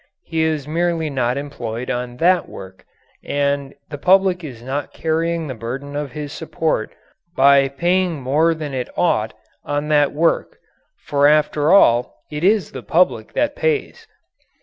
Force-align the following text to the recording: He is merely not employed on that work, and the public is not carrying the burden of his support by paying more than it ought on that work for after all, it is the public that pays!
He 0.23 0.41
is 0.41 0.67
merely 0.67 1.11
not 1.11 1.37
employed 1.37 1.91
on 1.91 2.17
that 2.17 2.49
work, 2.49 2.85
and 3.23 3.75
the 3.91 3.99
public 3.99 4.43
is 4.43 4.63
not 4.63 4.93
carrying 4.93 5.45
the 5.45 5.53
burden 5.53 5.95
of 5.95 6.13
his 6.13 6.33
support 6.33 6.91
by 7.37 7.67
paying 7.67 8.19
more 8.19 8.55
than 8.55 8.73
it 8.73 8.89
ought 8.97 9.35
on 9.63 9.89
that 9.89 10.11
work 10.11 10.57
for 11.05 11.27
after 11.27 11.71
all, 11.71 12.15
it 12.31 12.43
is 12.43 12.71
the 12.71 12.81
public 12.81 13.33
that 13.33 13.55
pays! 13.55 14.07